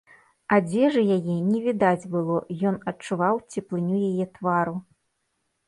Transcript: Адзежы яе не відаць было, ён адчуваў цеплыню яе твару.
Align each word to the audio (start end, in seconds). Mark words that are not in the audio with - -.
Адзежы 0.55 1.01
яе 1.15 1.35
не 1.49 1.59
відаць 1.65 2.09
было, 2.17 2.39
ён 2.71 2.81
адчуваў 2.93 3.35
цеплыню 3.53 3.97
яе 4.09 4.25
твару. 4.41 4.75